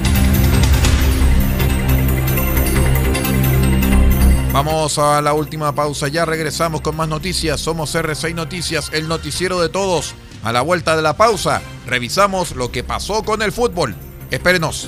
Vamos 4.54 4.98
a 4.98 5.22
la 5.22 5.34
última 5.34 5.76
pausa, 5.76 6.08
ya 6.08 6.24
regresamos 6.24 6.80
con 6.80 6.96
más 6.96 7.10
noticias. 7.10 7.60
Somos 7.60 7.94
R6 7.96 8.34
Noticias, 8.34 8.90
el 8.94 9.10
noticiero 9.10 9.60
de 9.60 9.68
todos. 9.68 10.16
A 10.44 10.54
la 10.54 10.62
vuelta 10.62 10.96
de 10.96 11.02
la 11.02 11.18
pausa, 11.18 11.62
revisamos 11.86 12.56
lo 12.56 12.72
que 12.72 12.86
pasó 12.86 13.24
con 13.24 13.42
el 13.42 13.52
fútbol. 13.52 13.98
Espérenos. 14.32 14.88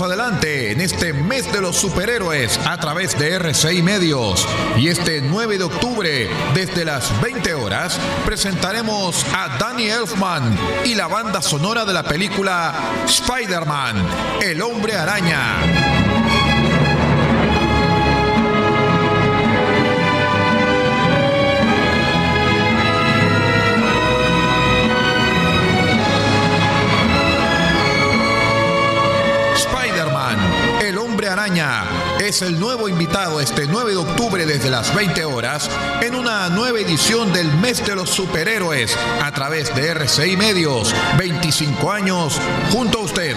Adelante 0.00 0.72
en 0.72 0.80
este 0.80 1.12
mes 1.12 1.52
de 1.52 1.60
los 1.60 1.76
superhéroes 1.76 2.58
a 2.66 2.78
través 2.78 3.18
de 3.18 3.38
RCI 3.38 3.82
Medios. 3.82 4.46
Y 4.76 4.88
este 4.88 5.20
9 5.20 5.58
de 5.58 5.64
octubre, 5.64 6.28
desde 6.54 6.84
las 6.84 7.20
20 7.20 7.54
horas, 7.54 7.98
presentaremos 8.24 9.24
a 9.32 9.56
Danny 9.58 9.88
Elfman 9.88 10.58
y 10.84 10.94
la 10.94 11.06
banda 11.06 11.40
sonora 11.42 11.84
de 11.84 11.92
la 11.92 12.02
película 12.02 12.74
Spider-Man, 13.06 13.96
El 14.42 14.62
Hombre 14.62 14.94
Araña. 14.94 16.03
Es 32.34 32.42
el 32.42 32.58
nuevo 32.58 32.88
invitado 32.88 33.40
este 33.40 33.68
9 33.68 33.92
de 33.92 33.96
octubre 33.96 34.44
desde 34.44 34.68
las 34.68 34.92
20 34.92 35.24
horas 35.24 35.70
en 36.02 36.16
una 36.16 36.48
nueva 36.48 36.80
edición 36.80 37.32
del 37.32 37.52
Mes 37.58 37.86
de 37.86 37.94
los 37.94 38.10
Superhéroes 38.10 38.96
a 39.22 39.30
través 39.30 39.72
de 39.72 39.88
RCI 39.94 40.36
Medios. 40.36 40.92
25 41.16 41.92
años 41.92 42.40
junto 42.72 42.98
a 42.98 43.02
usted. 43.02 43.36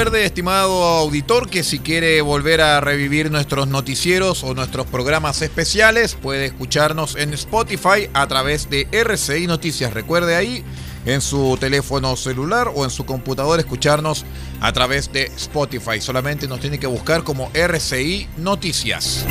Recuerde, 0.00 0.24
estimado 0.24 0.82
auditor, 0.82 1.50
que 1.50 1.62
si 1.62 1.78
quiere 1.78 2.22
volver 2.22 2.62
a 2.62 2.80
revivir 2.80 3.30
nuestros 3.30 3.68
noticieros 3.68 4.42
o 4.44 4.54
nuestros 4.54 4.86
programas 4.86 5.42
especiales, 5.42 6.14
puede 6.14 6.46
escucharnos 6.46 7.16
en 7.16 7.34
Spotify 7.34 8.08
a 8.14 8.26
través 8.26 8.70
de 8.70 8.88
RCI 8.92 9.46
Noticias. 9.46 9.92
Recuerde 9.92 10.36
ahí 10.36 10.64
en 11.04 11.20
su 11.20 11.58
teléfono 11.60 12.16
celular 12.16 12.70
o 12.74 12.84
en 12.84 12.90
su 12.90 13.04
computadora 13.04 13.60
escucharnos 13.60 14.24
a 14.62 14.72
través 14.72 15.12
de 15.12 15.24
Spotify. 15.36 16.00
Solamente 16.00 16.48
nos 16.48 16.60
tiene 16.60 16.80
que 16.80 16.86
buscar 16.86 17.22
como 17.22 17.50
RCI 17.52 18.26
Noticias. 18.38 19.26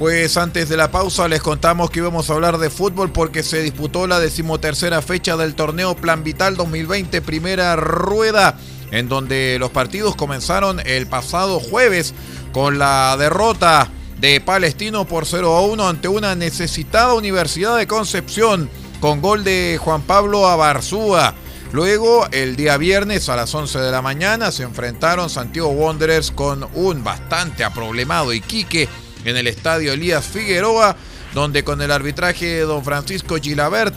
Pues 0.00 0.38
antes 0.38 0.70
de 0.70 0.78
la 0.78 0.90
pausa 0.90 1.28
les 1.28 1.42
contamos 1.42 1.90
que 1.90 1.98
íbamos 1.98 2.30
a 2.30 2.32
hablar 2.32 2.56
de 2.56 2.70
fútbol 2.70 3.12
porque 3.12 3.42
se 3.42 3.60
disputó 3.60 4.06
la 4.06 4.18
decimotercera 4.18 5.02
fecha 5.02 5.36
del 5.36 5.54
torneo 5.54 5.94
Plan 5.94 6.24
Vital 6.24 6.56
2020, 6.56 7.20
primera 7.20 7.76
rueda 7.76 8.56
en 8.92 9.10
donde 9.10 9.58
los 9.60 9.68
partidos 9.68 10.16
comenzaron 10.16 10.80
el 10.86 11.06
pasado 11.06 11.60
jueves 11.60 12.14
con 12.50 12.78
la 12.78 13.14
derrota 13.18 13.90
de 14.18 14.40
Palestino 14.40 15.04
por 15.04 15.26
0 15.26 15.54
a 15.54 15.60
1 15.66 15.88
ante 15.90 16.08
una 16.08 16.34
necesitada 16.34 17.12
Universidad 17.12 17.76
de 17.76 17.86
Concepción 17.86 18.70
con 19.00 19.20
gol 19.20 19.44
de 19.44 19.78
Juan 19.78 20.00
Pablo 20.00 20.48
Abarzúa. 20.48 21.34
Luego, 21.72 22.26
el 22.32 22.56
día 22.56 22.78
viernes 22.78 23.28
a 23.28 23.36
las 23.36 23.54
11 23.54 23.78
de 23.78 23.92
la 23.92 24.00
mañana, 24.00 24.50
se 24.50 24.62
enfrentaron 24.62 25.28
Santiago 25.28 25.68
Wanderers 25.68 26.30
con 26.30 26.66
un 26.72 27.04
bastante 27.04 27.64
aproblemado 27.64 28.32
Iquique 28.32 28.88
en 29.24 29.36
el 29.36 29.46
estadio 29.46 29.92
Elías 29.92 30.24
Figueroa, 30.24 30.96
donde 31.34 31.64
con 31.64 31.80
el 31.82 31.90
arbitraje 31.90 32.46
de 32.46 32.60
don 32.60 32.84
Francisco 32.84 33.36
Gilabert, 33.36 33.94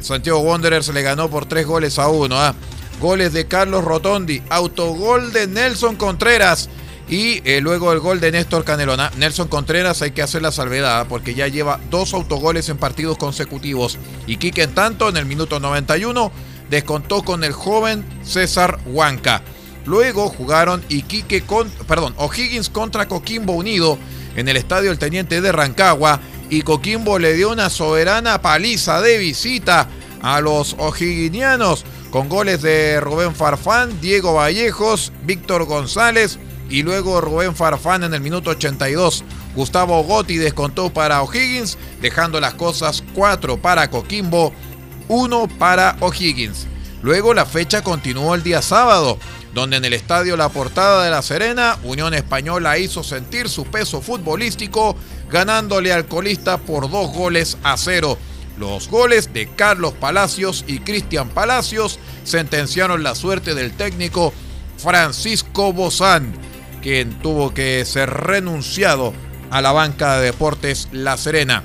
Santiago 0.00 0.40
Wanderers 0.40 0.88
le 0.88 1.02
ganó 1.02 1.28
por 1.28 1.46
tres 1.46 1.66
goles 1.66 1.98
a 1.98 2.08
uno. 2.08 2.40
¿ah? 2.40 2.54
Goles 3.00 3.32
de 3.32 3.46
Carlos 3.46 3.84
Rotondi, 3.84 4.42
autogol 4.50 5.32
de 5.32 5.46
Nelson 5.46 5.96
Contreras 5.96 6.68
y 7.08 7.42
eh, 7.44 7.60
luego 7.60 7.92
el 7.92 7.98
gol 7.98 8.20
de 8.20 8.30
Néstor 8.30 8.64
Canelona. 8.64 9.10
Nelson 9.16 9.48
Contreras 9.48 10.00
hay 10.00 10.12
que 10.12 10.22
hacer 10.22 10.42
la 10.42 10.52
salvedad 10.52 11.06
porque 11.08 11.34
ya 11.34 11.48
lleva 11.48 11.80
dos 11.90 12.14
autogoles 12.14 12.68
en 12.68 12.78
partidos 12.78 13.18
consecutivos. 13.18 13.98
Y 14.26 14.36
Quique 14.36 14.62
en 14.62 14.74
tanto 14.74 15.08
en 15.08 15.16
el 15.16 15.26
minuto 15.26 15.58
91 15.58 16.30
descontó 16.70 17.22
con 17.22 17.42
el 17.42 17.52
joven 17.52 18.04
César 18.22 18.78
Huanca. 18.86 19.42
Luego 19.86 20.28
jugaron 20.28 20.84
Iquique 20.88 21.42
con, 21.42 21.68
perdón, 21.88 22.14
O'Higgins 22.16 22.68
contra 22.68 23.08
Coquimbo 23.08 23.54
Unido 23.54 23.98
en 24.36 24.48
el 24.48 24.56
estadio 24.56 24.90
El 24.90 24.98
Teniente 24.98 25.40
de 25.40 25.52
Rancagua 25.52 26.20
y 26.48 26.62
Coquimbo 26.62 27.18
le 27.18 27.34
dio 27.34 27.50
una 27.50 27.70
soberana 27.70 28.42
paliza 28.42 29.00
de 29.00 29.18
visita 29.18 29.88
a 30.22 30.40
los 30.40 30.74
O'Higginianos 30.78 31.84
con 32.10 32.28
goles 32.28 32.60
de 32.62 33.00
Rubén 33.00 33.34
Farfán, 33.34 34.00
Diego 34.00 34.34
Vallejos, 34.34 35.12
Víctor 35.22 35.64
González 35.64 36.38
y 36.68 36.82
luego 36.82 37.20
Rubén 37.20 37.54
Farfán 37.54 38.04
en 38.04 38.14
el 38.14 38.20
minuto 38.20 38.50
82. 38.50 39.24
Gustavo 39.54 40.02
Gotti 40.04 40.36
descontó 40.36 40.92
para 40.92 41.22
O'Higgins, 41.22 41.78
dejando 42.00 42.40
las 42.40 42.54
cosas 42.54 43.02
4 43.14 43.60
para 43.60 43.90
Coquimbo, 43.90 44.52
1 45.08 45.48
para 45.58 45.96
O'Higgins. 46.00 46.66
Luego 47.02 47.34
la 47.34 47.46
fecha 47.46 47.82
continuó 47.82 48.34
el 48.34 48.42
día 48.42 48.62
sábado, 48.62 49.18
donde 49.54 49.76
en 49.76 49.84
el 49.84 49.92
estadio 49.92 50.36
La 50.36 50.48
Portada 50.48 51.04
de 51.04 51.10
La 51.10 51.22
Serena, 51.22 51.78
Unión 51.82 52.14
Española 52.14 52.78
hizo 52.78 53.02
sentir 53.02 53.48
su 53.48 53.64
peso 53.64 54.00
futbolístico, 54.00 54.96
ganándole 55.30 55.92
al 55.92 56.06
colista 56.06 56.58
por 56.58 56.90
dos 56.90 57.12
goles 57.12 57.58
a 57.62 57.76
cero. 57.76 58.18
Los 58.58 58.88
goles 58.88 59.32
de 59.32 59.48
Carlos 59.48 59.94
Palacios 59.94 60.64
y 60.66 60.80
Cristian 60.80 61.28
Palacios 61.30 61.98
sentenciaron 62.24 63.02
la 63.02 63.14
suerte 63.14 63.54
del 63.54 63.72
técnico 63.72 64.32
Francisco 64.76 65.72
Bozán 65.72 66.34
quien 66.80 67.18
tuvo 67.20 67.52
que 67.52 67.84
ser 67.84 68.10
renunciado 68.10 69.12
a 69.50 69.60
la 69.60 69.72
banca 69.72 70.16
de 70.16 70.26
deportes 70.26 70.88
La 70.92 71.16
Serena. 71.16 71.62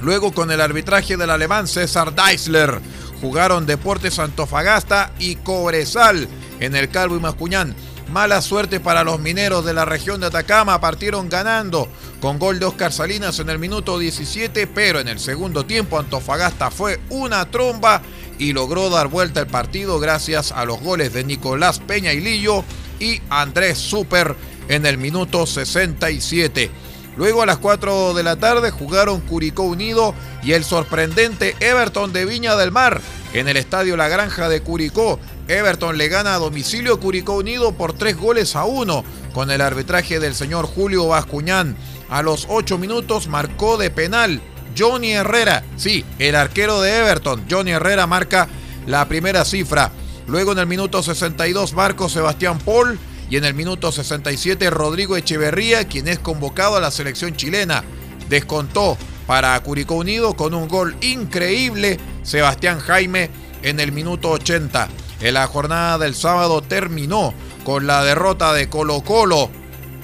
Luego 0.00 0.32
con 0.32 0.50
el 0.50 0.60
arbitraje 0.60 1.16
del 1.16 1.30
alemán 1.30 1.68
César 1.68 2.14
Deisler 2.14 2.80
jugaron 3.20 3.66
Deportes 3.66 4.18
Antofagasta 4.18 5.12
y 5.18 5.36
Cobresal 5.36 6.26
en 6.60 6.76
el 6.76 6.88
Calvo 6.88 7.16
y 7.16 7.20
Mascuñán. 7.20 7.74
Mala 8.12 8.42
suerte 8.42 8.80
para 8.80 9.04
los 9.04 9.20
mineros 9.20 9.64
de 9.64 9.72
la 9.72 9.84
región 9.84 10.20
de 10.20 10.26
Atacama, 10.26 10.80
partieron 10.80 11.28
ganando 11.28 11.88
con 12.20 12.38
gol 12.38 12.58
de 12.58 12.66
Oscar 12.66 12.92
Salinas 12.92 13.38
en 13.38 13.50
el 13.50 13.58
minuto 13.58 13.98
17, 13.98 14.66
pero 14.66 15.00
en 15.00 15.08
el 15.08 15.18
segundo 15.18 15.64
tiempo 15.64 15.98
Antofagasta 15.98 16.70
fue 16.70 17.00
una 17.08 17.48
tromba 17.50 18.02
y 18.38 18.52
logró 18.52 18.90
dar 18.90 19.08
vuelta 19.08 19.40
el 19.40 19.46
partido 19.46 20.00
gracias 20.00 20.50
a 20.52 20.64
los 20.64 20.80
goles 20.80 21.12
de 21.12 21.24
Nicolás 21.24 21.78
Peña 21.78 22.12
y 22.12 22.20
Lillo 22.20 22.64
y 22.98 23.20
Andrés 23.30 23.78
Super 23.78 24.34
en 24.68 24.86
el 24.86 24.98
minuto 24.98 25.46
67. 25.46 26.70
Luego 27.16 27.42
a 27.42 27.46
las 27.46 27.58
4 27.58 28.14
de 28.14 28.22
la 28.22 28.36
tarde 28.36 28.70
jugaron 28.70 29.20
Curicó 29.20 29.64
Unido 29.64 30.14
y 30.42 30.52
el 30.52 30.64
sorprendente 30.64 31.54
Everton 31.60 32.12
de 32.12 32.24
Viña 32.24 32.56
del 32.56 32.70
Mar 32.70 33.00
en 33.34 33.48
el 33.48 33.56
estadio 33.56 33.96
La 33.96 34.08
Granja 34.08 34.48
de 34.48 34.62
Curicó. 34.62 35.18
Everton 35.50 35.98
le 35.98 36.08
gana 36.08 36.34
a 36.34 36.38
domicilio 36.38 37.00
Curicó 37.00 37.34
Unido 37.34 37.72
por 37.72 37.92
3 37.92 38.16
goles 38.16 38.54
a 38.54 38.64
1 38.64 39.04
con 39.32 39.50
el 39.50 39.60
arbitraje 39.60 40.20
del 40.20 40.34
señor 40.34 40.66
Julio 40.66 41.08
Bascuñán. 41.08 41.76
A 42.08 42.22
los 42.22 42.46
8 42.48 42.78
minutos 42.78 43.26
marcó 43.26 43.76
de 43.76 43.90
penal 43.90 44.40
Johnny 44.78 45.10
Herrera. 45.10 45.64
Sí, 45.76 46.04
el 46.20 46.36
arquero 46.36 46.80
de 46.80 46.98
Everton. 46.98 47.44
Johnny 47.50 47.72
Herrera 47.72 48.06
marca 48.06 48.48
la 48.86 49.08
primera 49.08 49.44
cifra. 49.44 49.90
Luego 50.28 50.52
en 50.52 50.58
el 50.58 50.66
minuto 50.66 51.02
62 51.02 51.72
Marco 51.72 52.08
Sebastián 52.08 52.58
Paul 52.58 52.98
y 53.28 53.36
en 53.36 53.44
el 53.44 53.54
minuto 53.54 53.90
67 53.90 54.70
Rodrigo 54.70 55.16
Echeverría, 55.16 55.88
quien 55.88 56.06
es 56.06 56.20
convocado 56.20 56.76
a 56.76 56.80
la 56.80 56.92
selección 56.92 57.34
chilena. 57.34 57.82
Descontó 58.28 58.96
para 59.26 59.58
Curicó 59.60 59.96
Unido 59.96 60.34
con 60.34 60.54
un 60.54 60.68
gol 60.68 60.96
increíble 61.00 61.98
Sebastián 62.22 62.78
Jaime 62.78 63.30
en 63.62 63.80
el 63.80 63.90
minuto 63.90 64.30
80. 64.30 64.88
En 65.20 65.34
la 65.34 65.46
jornada 65.46 65.98
del 65.98 66.14
sábado 66.14 66.62
terminó 66.62 67.34
con 67.64 67.86
la 67.86 68.02
derrota 68.04 68.52
de 68.52 68.68
Colo 68.68 69.02
Colo. 69.02 69.50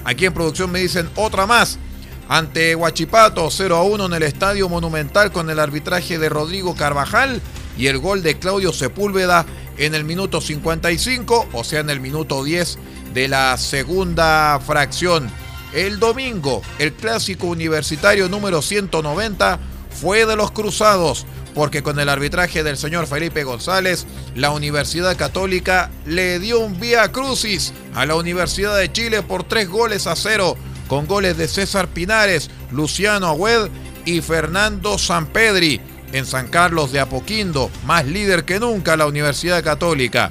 Aquí 0.05 0.25
en 0.25 0.33
producción 0.33 0.71
me 0.71 0.79
dicen 0.79 1.09
otra 1.15 1.45
más. 1.45 1.79
Ante 2.29 2.75
Huachipato 2.75 3.49
0 3.49 3.75
a 3.77 3.83
1 3.83 4.05
en 4.05 4.13
el 4.13 4.23
Estadio 4.23 4.69
Monumental 4.69 5.31
con 5.31 5.49
el 5.49 5.59
arbitraje 5.59 6.19
de 6.19 6.29
Rodrigo 6.29 6.75
Carvajal 6.75 7.41
y 7.77 7.87
el 7.87 7.99
gol 7.99 8.21
de 8.21 8.37
Claudio 8.37 8.73
Sepúlveda 8.73 9.45
en 9.77 9.95
el 9.95 10.03
minuto 10.03 10.41
55, 10.41 11.47
o 11.53 11.63
sea, 11.63 11.79
en 11.79 11.89
el 11.89 11.99
minuto 11.99 12.43
10 12.43 12.77
de 13.13 13.27
la 13.27 13.57
segunda 13.57 14.59
fracción. 14.59 15.29
El 15.73 15.99
domingo, 15.99 16.61
el 16.79 16.93
clásico 16.93 17.47
universitario 17.47 18.29
número 18.29 18.61
190 18.61 19.59
fue 19.89 20.25
de 20.25 20.35
los 20.35 20.51
Cruzados, 20.51 21.25
porque 21.57 21.81
con 21.81 21.99
el 21.99 22.07
arbitraje 22.07 22.61
del 22.61 22.77
señor 22.77 23.07
Felipe 23.07 23.43
González, 23.43 24.05
la 24.35 24.51
Universidad 24.51 25.17
Católica 25.17 25.89
le 26.05 26.37
dio 26.37 26.59
un 26.59 26.79
vía 26.79 27.11
crucis 27.11 27.73
a 27.95 28.05
la 28.05 28.13
Universidad 28.13 28.77
de 28.77 28.91
Chile 28.91 29.23
por 29.23 29.43
tres 29.43 29.67
goles 29.67 30.05
a 30.05 30.15
cero, 30.15 30.55
con 30.87 31.07
goles 31.07 31.35
de 31.35 31.47
César 31.47 31.87
Pinares, 31.87 32.51
Luciano 32.71 33.29
Agüed 33.29 33.71
y 34.05 34.21
Fernando 34.21 34.99
Sampedri 34.99 35.81
en 36.13 36.27
San 36.27 36.47
Carlos 36.47 36.91
de 36.91 36.99
Apoquindo, 36.99 37.71
más 37.87 38.05
líder 38.05 38.45
que 38.45 38.59
nunca 38.59 38.95
la 38.95 39.07
Universidad 39.07 39.63
Católica. 39.63 40.29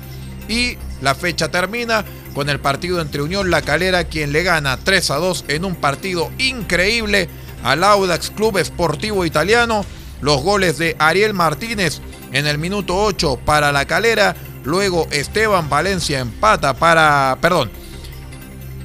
Y 0.49 0.79
la 1.03 1.17
fecha 1.17 1.51
termina 1.51 2.05
con 2.35 2.49
el 2.49 2.61
partido 2.61 3.01
entre 3.01 3.23
Unión 3.23 3.51
La 3.51 3.63
Calera, 3.63 4.05
quien 4.05 4.31
le 4.31 4.45
gana 4.45 4.77
3 4.77 5.11
a 5.11 5.17
2 5.17 5.47
en 5.49 5.65
un 5.65 5.75
partido 5.75 6.31
increíble 6.39 7.29
al 7.65 7.83
Audax 7.83 8.31
Club 8.31 8.59
Esportivo 8.59 9.25
Italiano. 9.25 9.85
Los 10.21 10.43
goles 10.43 10.79
de 10.79 10.97
Ariel 10.99 11.35
Martínez 11.35 12.01
en 12.33 12.47
el 12.47 12.59
minuto 12.59 12.97
8 12.97 13.41
para 13.45 13.73
La 13.73 13.87
Calera. 13.87 14.37
Luego 14.65 15.07
Esteban 15.11 15.69
Valencia 15.69 16.21
empata 16.21 16.75
para. 16.75 17.39
Perdón. 17.41 17.71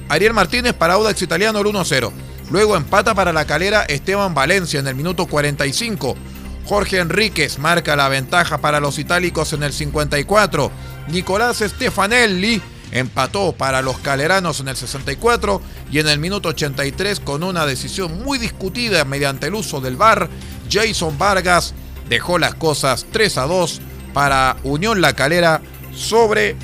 Ariel 0.08 0.34
Martínez 0.34 0.74
para 0.74 0.94
Audax 0.94 1.22
Italiano 1.22 1.58
el 1.60 1.66
1-0. 1.66 2.12
Luego 2.50 2.76
empata 2.76 3.14
para 3.14 3.32
La 3.32 3.46
Calera 3.46 3.82
Esteban 3.82 4.34
Valencia 4.34 4.80
en 4.80 4.86
el 4.86 4.94
minuto 4.94 5.26
45. 5.26 6.16
Jorge 6.64 6.98
Enríquez 6.98 7.58
marca 7.58 7.96
la 7.96 8.08
ventaja 8.08 8.58
para 8.58 8.78
los 8.78 8.98
itálicos 8.98 9.52
en 9.52 9.62
el 9.62 9.72
54. 9.72 10.70
Nicolás 11.08 11.58
Stefanelli 11.58 12.62
empató 12.92 13.52
para 13.52 13.82
los 13.82 13.98
caleranos 13.98 14.60
en 14.60 14.68
el 14.68 14.76
64 14.76 15.60
y 15.90 15.98
en 15.98 16.08
el 16.08 16.18
minuto 16.18 16.50
83 16.50 17.20
con 17.20 17.42
una 17.42 17.66
decisión 17.66 18.22
muy 18.22 18.38
discutida 18.38 19.04
mediante 19.04 19.48
el 19.48 19.54
uso 19.54 19.80
del 19.80 19.96
VAR, 19.96 20.28
Jason 20.70 21.18
Vargas 21.18 21.74
dejó 22.08 22.38
las 22.38 22.54
cosas 22.54 23.06
3 23.10 23.38
a 23.38 23.46
2 23.46 23.80
para 24.12 24.56
Unión 24.62 25.00
La 25.00 25.14
Calera 25.14 25.62
sobre 25.94 26.56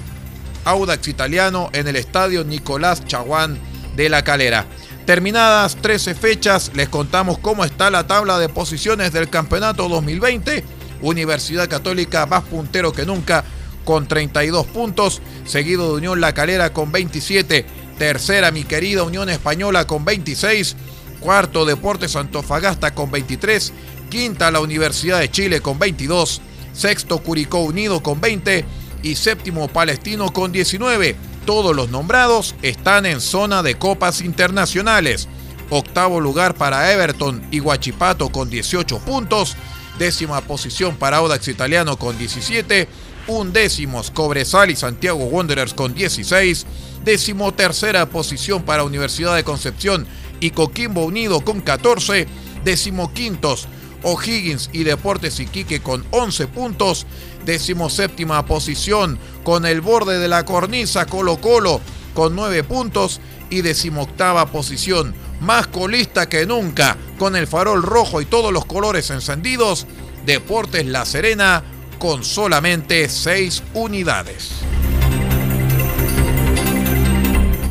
Audax 0.65 1.09
Italiano 1.09 1.71
en 1.73 1.89
el 1.89 1.97
estadio 1.97 2.45
Nicolás 2.45 3.05
Chaguán 3.07 3.59
de 3.97 4.09
La 4.09 4.23
Calera. 4.23 4.67
Terminadas 5.07 5.77
13 5.77 6.15
fechas, 6.15 6.71
les 6.75 6.91
contamos 6.91 7.39
cómo 7.39 7.65
está 7.65 7.91
la 7.91 8.07
tabla 8.07 8.39
de 8.39 8.51
posiciones 8.51 9.13
del 9.13 9.31
campeonato 9.31 9.89
2020. 9.89 10.63
Universidad 11.01 11.69
Católica 11.69 12.27
más 12.27 12.43
puntero 12.45 12.93
que 12.93 13.07
nunca 13.07 13.45
con 13.89 14.07
32 14.07 14.67
puntos, 14.67 15.23
seguido 15.47 15.89
de 15.89 15.95
Unión 15.95 16.21
La 16.21 16.35
Calera 16.35 16.75
con 16.75 16.93
27, 16.93 17.65
tercera 17.99 18.51
mi 18.51 18.65
querida 18.65 19.03
Unión 19.03 19.31
Española 19.31 19.87
con 19.87 20.05
26, 20.05 20.77
cuarto 21.21 21.65
Deportes 21.65 22.15
Antofagasta 22.15 22.95
con 22.95 23.11
23, 23.11 23.73
quinta 24.11 24.51
la 24.51 24.61
Universidad 24.61 25.21
de 25.21 25.31
Chile 25.31 25.63
con 25.63 25.79
22, 25.79 26.43
sexto 26.75 27.23
Curicó 27.23 27.61
Unido 27.61 28.03
con 28.03 28.21
20 28.21 28.67
y 29.03 29.15
séptimo 29.15 29.69
Palestino 29.69 30.35
con 30.35 30.53
19. 30.53 31.17
Todos 31.47 31.75
los 31.75 31.89
nombrados 31.89 32.57
están 32.61 33.07
en 33.07 33.23
zona 33.23 33.63
de 33.63 33.77
copas 33.77 34.21
internacionales. 34.21 35.29
Octavo 35.71 36.21
lugar 36.21 36.57
para 36.57 36.93
Everton 36.93 37.43
y 37.51 37.61
Guachipato 37.61 38.29
con 38.29 38.51
18 38.51 38.99
puntos. 38.99 39.57
Décima 39.99 40.43
posición 40.43 40.97
para 40.97 41.17
Audax 41.17 41.49
Italiano 41.49 41.99
con 41.99 42.19
17. 42.19 43.08
Undécimos 43.29 44.11
Cobresal 44.11 44.71
y 44.71 44.77
Santiago 44.77 45.25
Wanderers 45.27 45.75
con 45.75 45.95
16, 45.95 46.67
decimotercera 47.05 48.07
posición 48.07 48.65
para 48.65 48.85
Universidad 48.85 49.37
de 49.37 49.45
Concepción 49.45 50.07
y 50.41 50.51
Coquimbo 50.51 51.05
Unido 51.05 51.41
con 51.43 51.61
14, 51.61 52.27
decimoquintos 52.65 53.69
O'Higgins 54.03 54.71
y 54.73 54.85
Deportes 54.85 55.41
Iquique 55.41 55.81
con 55.81 56.05
11 56.11 56.47
puntos, 56.49 57.07
decimoséptima 57.45 58.47
posición 58.47 59.19
con 59.45 59.67
el 59.67 59.81
borde 59.81 60.19
de 60.19 60.29
la 60.29 60.45
cornisa 60.45 61.07
Colo 61.07 61.41
Colo 61.41 61.81
con 62.15 62.35
9 62.35 62.65
puntos. 62.65 63.21
Y 63.51 63.63
decimoctava 63.63 64.53
posición 64.53 65.15
más 65.41 65.69
colista 65.69 66.29
que 66.29 66.45
nunca 66.45 66.99
con 67.19 67.35
el 67.35 67.47
farol 67.47 67.83
rojo 67.83 68.21
y 68.21 68.27
todos 68.27 68.53
los 68.53 68.67
colores 68.67 69.09
encendidos, 69.09 69.87
Deportes 70.27 70.85
La 70.85 71.07
Serena 71.07 71.65
con 71.99 72.25
solamente 72.25 73.09
6 73.09 73.63
unidades. 73.75 74.51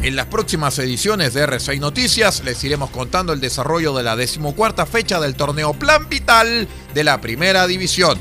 En 0.03 0.15
las 0.15 0.27
próximas 0.27 0.79
ediciones 0.79 1.33
de 1.33 1.45
R6 1.45 1.79
Noticias 1.79 2.41
les 2.45 2.63
iremos 2.63 2.89
contando 2.91 3.33
el 3.33 3.41
desarrollo 3.41 3.93
de 3.93 4.03
la 4.03 4.15
decimocuarta 4.15 4.85
fecha 4.85 5.19
del 5.19 5.35
torneo 5.35 5.73
Plan 5.73 6.07
Vital 6.07 6.67
de 6.93 7.03
la 7.03 7.19
Primera 7.19 7.67
División. 7.67 8.17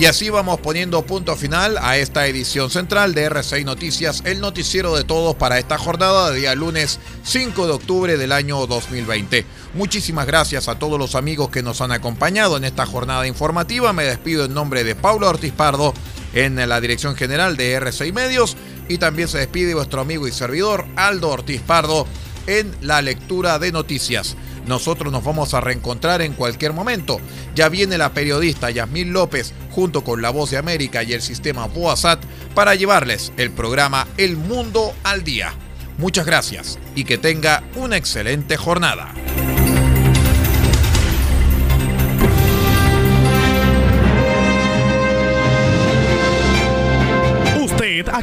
Y 0.00 0.06
así 0.06 0.30
vamos 0.30 0.58
poniendo 0.60 1.04
punto 1.04 1.36
final 1.36 1.76
a 1.76 1.98
esta 1.98 2.26
edición 2.26 2.70
central 2.70 3.12
de 3.12 3.30
R6 3.30 3.66
Noticias, 3.66 4.22
el 4.24 4.40
noticiero 4.40 4.96
de 4.96 5.04
todos 5.04 5.36
para 5.36 5.58
esta 5.58 5.76
jornada 5.76 6.30
de 6.30 6.38
día 6.38 6.54
lunes 6.54 6.98
5 7.24 7.66
de 7.66 7.72
octubre 7.74 8.16
del 8.16 8.32
año 8.32 8.66
2020. 8.66 9.44
Muchísimas 9.74 10.26
gracias 10.26 10.68
a 10.68 10.78
todos 10.78 10.98
los 10.98 11.16
amigos 11.16 11.50
que 11.50 11.62
nos 11.62 11.82
han 11.82 11.92
acompañado 11.92 12.56
en 12.56 12.64
esta 12.64 12.86
jornada 12.86 13.26
informativa. 13.26 13.92
Me 13.92 14.04
despido 14.04 14.46
en 14.46 14.54
nombre 14.54 14.84
de 14.84 14.94
Paulo 14.94 15.28
Ortiz 15.28 15.52
Pardo 15.52 15.92
en 16.32 16.66
la 16.66 16.80
dirección 16.80 17.14
general 17.14 17.58
de 17.58 17.78
R6 17.78 18.10
Medios 18.14 18.56
y 18.88 18.96
también 18.96 19.28
se 19.28 19.36
despide 19.36 19.74
vuestro 19.74 20.00
amigo 20.00 20.26
y 20.26 20.32
servidor 20.32 20.86
Aldo 20.96 21.28
Ortiz 21.28 21.60
Pardo 21.60 22.06
en 22.46 22.74
la 22.80 23.02
lectura 23.02 23.58
de 23.58 23.70
noticias. 23.70 24.34
Nosotros 24.66 25.12
nos 25.12 25.24
vamos 25.24 25.54
a 25.54 25.60
reencontrar 25.60 26.22
en 26.22 26.34
cualquier 26.34 26.72
momento. 26.72 27.20
Ya 27.54 27.68
viene 27.68 27.98
la 27.98 28.12
periodista 28.12 28.70
Yasmín 28.70 29.12
López 29.12 29.52
junto 29.70 30.04
con 30.04 30.22
La 30.22 30.30
Voz 30.30 30.50
de 30.50 30.58
América 30.58 31.02
y 31.02 31.12
el 31.12 31.22
sistema 31.22 31.66
Boasat 31.66 32.20
para 32.54 32.74
llevarles 32.74 33.32
el 33.36 33.50
programa 33.50 34.06
El 34.16 34.36
Mundo 34.36 34.94
al 35.02 35.24
Día. 35.24 35.52
Muchas 35.98 36.26
gracias 36.26 36.78
y 36.94 37.04
que 37.04 37.18
tenga 37.18 37.62
una 37.76 37.96
excelente 37.96 38.56
jornada. 38.56 39.12